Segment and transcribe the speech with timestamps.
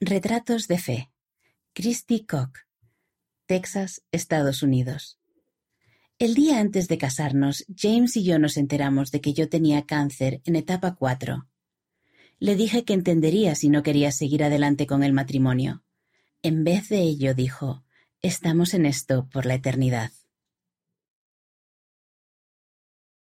[0.00, 1.10] Retratos de fe.
[1.72, 2.52] Christy Koch.
[3.46, 5.18] Texas, Estados Unidos.
[6.18, 10.42] El día antes de casarnos, James y yo nos enteramos de que yo tenía cáncer
[10.44, 11.48] en etapa 4.
[12.40, 15.82] Le dije que entendería si no quería seguir adelante con el matrimonio.
[16.42, 17.82] En vez de ello dijo,
[18.20, 20.12] estamos en esto por la eternidad.